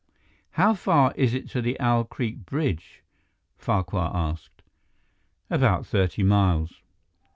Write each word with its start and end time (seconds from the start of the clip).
"How 0.53 0.73
far 0.73 1.13
is 1.15 1.35
it 1.35 1.47
to 1.51 1.61
the 1.61 1.79
Owl 1.79 2.05
Creek 2.05 2.43
bridge?" 2.43 3.03
Farquhar 3.55 4.09
asked. 4.15 4.63
"About 5.47 5.85
thirty 5.85 6.23
miles." 6.23 6.81